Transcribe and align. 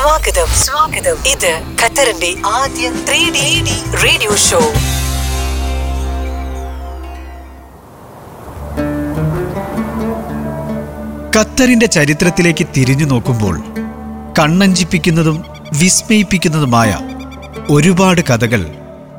സ്വാഗതം 0.00 0.46
സ്വാഗതം. 0.46 1.16
ഇത് 1.30 1.62
ഖത്തറിന്റെ 1.82 2.34
ആദ്യ 2.46 2.90
ത്രീ 2.90 3.30
ഡി 3.30 3.64
റേഡിയോ 4.04 4.36
ഷോ. 4.36 4.60
ഖത്തറിന്റെ 11.36 11.86
ചരിത്രത്തിലേക്ക് 11.86 12.66
തിരിഞ്ഞു 12.76 13.04
നോക്കുമ്പോൾ 13.04 13.60
കണ്ണഞ്ചിപ്പിക്കുന്നതും 14.38 15.44
വിസ്മയിപ്പിക്കുന്നതുമായ 15.78 16.98
ഒരുപാട് 17.70 18.20
കഥകൾ 18.20 18.66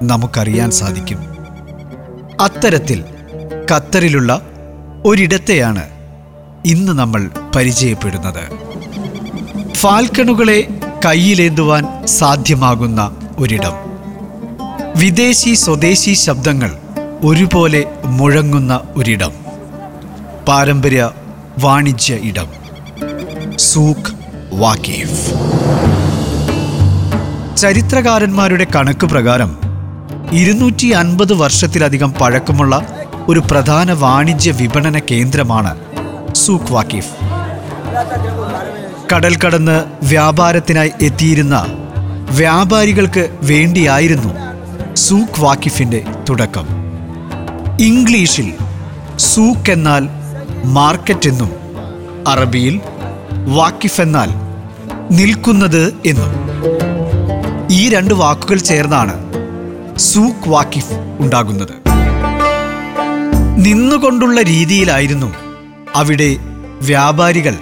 നമുക്കറിയാൻ 0.02 0.72
സാധിക്കും. 0.72 1.18
അത്തരത്തിൽ 2.42 3.04
ഖത്തറിലുള്ള 3.72 4.42
ഒരിടത്തെയാണ് 5.06 5.90
ഇന്ന് 6.66 7.00
നമ്മൾ 7.00 7.30
പരിചയപ്പെടുന്നത്. 7.56 8.72
ഫാൽക്കണുകളെ 9.82 10.68
കയ്യിലേന്തുവാൻ 11.06 12.06
സാധ്യമാകുന്ന 12.06 13.16
ഒരിടം. 13.40 13.74
വിദേശി 14.96 15.54
സ്വദേശി 15.54 16.14
ശബ്ദങ്ങൾ 16.14 16.72
ഒരുപോലെ 17.26 17.86
മുഴങ്ങുന്ന 18.06 18.80
ഒരിടം. 18.98 19.32
പാരമ്പര്യ 20.48 21.10
വാണിജ്യ 21.60 22.14
ഇടം. 22.16 22.48
സൂഖ് 23.60 24.12
വാക്കേഫ് 24.54 25.22
ചരിത്രകാരന്മാരുടെ 27.58 28.68
കണക്ക് 28.76 29.06
പ്രകാരം 29.06 29.58
ഇരുന്നൂറ്റി 30.32 30.88
അൻപത് 30.88 31.34
വർഷത്തിലധികം 31.34 32.14
പഴക്കമുള്ള 32.14 32.86
ഒരു 33.30 33.40
പ്രധാന 33.40 33.92
വാണിജ്യ 33.92 34.52
വിപണന 34.52 35.00
കേന്ദ്രമാണ് 35.00 35.80
സൂഖ് 36.36 36.74
വാക്കിഫ് 36.74 37.14
കടൽ 39.14 39.38
കടന്ന് 39.38 40.06
വ്യാപാരത്തിനായി 40.06 40.92
എത്തിയിരുന്ന 41.02 41.56
വ്യാപാരികൾക്ക് 42.30 43.38
വേണ്ടിയായിരുന്നു 43.42 44.32
സൂഖ് 44.96 45.42
വാക്കിഫിന്റെ 45.42 46.04
തുടക്കം. 46.30 46.66
ഇംഗ്ലീഷിൽ 47.80 48.54
സൂഖ് 49.16 49.72
എന്നാൽ 49.72 50.04
മാർക്കറ്റ് 50.66 51.30
എന്നും 51.30 51.52
അറബിയിൽ 52.28 52.82
വാക്കിഫ് 53.48 54.02
എന്നാൽ 54.02 54.30
നിൽക്കുന്നത് 55.12 55.94
എന്നും. 56.06 56.32
ഈ 57.72 57.90
രണ്ട് 57.90 58.14
വാക്കുകൾ 58.14 58.58
ചേർന്നാണ് 58.58 59.16
സൂഖ് 59.98 60.50
വാക്കിഫ് 60.50 60.94
ഉണ്ടാകുന്നത്. 61.20 61.76
നിന്നുകൊണ്ടുള്ള 63.58 64.42
രീതിയിലായിരുന്നു 64.42 65.34
അവിടെ 65.96 66.38
വ്യാപാരികൾ 66.82 67.58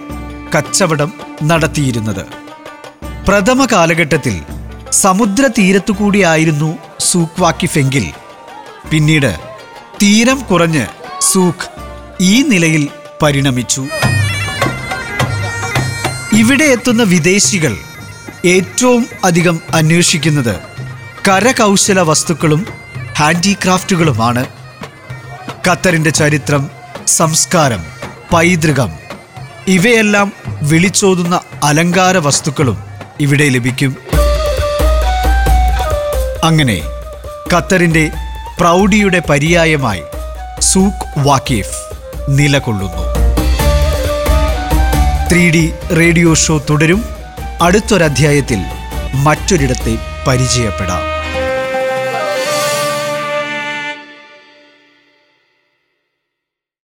കച്ചവടം 0.56 1.14
നടത്തിയിരുന്നത്. 1.44 2.26
പ്രഥമ 3.28 3.68
കാലഘട്ടത്തിൽ 3.72 4.42
സമുദ്ര 4.92 5.48
തീരത്തു 5.48 5.92
കൂടിയായിരുന്നു 5.92 6.78
സൂക്ക് 7.00 7.42
വാക്കിഫ് 7.42 7.78
പിന്നീട് 8.92 9.40
തീരം 10.04 10.40
കുറഞ്ഞ് 10.40 10.88
സൂഖ് 11.22 11.68
ഈ 12.22 12.44
നിലയിൽ 12.44 12.88
പരിണമിച്ചു. 13.22 13.88
ഇവിടെ 16.34 16.64
എത്തുന്ന 16.64 17.04
വിദേശികൾ 17.04 17.78
ഏറ്റവും 18.46 19.06
അധികം 19.26 19.60
അന്വേഷിക്കുന്നത് 19.74 20.56
കരകൗശല 21.28 22.00
വസ്തുക്കളും 22.00 22.66
ഹാൻഡിക്രാഫ്റ്റുകളുമാണ്. 23.18 24.46
ഖത്തറിന്റെ 25.68 26.10
ചരിത്രം 26.10 26.70
സംസ്കാരം 27.08 27.86
പൈതൃകം 28.34 28.99
ഇവയെല്ലാം 29.68 30.34
വിളിച്ചോതുന്ന 30.62 31.42
അലങ്കാര 31.64 32.18
വസ്തുക്കളും 32.18 32.84
ഇവിടെ 33.20 33.50
ലഭിക്കും. 33.50 33.98
അങ്ങനെ 36.44 36.82
ഖത്തറിന്റെ 37.54 38.10
പ്രൗഢിയുടെ 38.60 39.22
പര്യായമായി 39.30 40.02
സൂഖ് 40.60 41.06
വാക്കീഫ് 41.18 41.96
നിലകൊള്ളുന്നു. 42.30 43.04
ത്രീ 45.32 45.50
ഡി 45.50 45.74
റേഡിയോ 45.98 46.34
ഷോ 46.34 46.62
തുടരും. 46.70 47.06
അടുത്തൊരധ്യായത്തിൽ 47.62 48.60
മറ്റൊരിടത്തെ 49.14 49.98
പരിചയപ്പെടാം. 50.28 51.09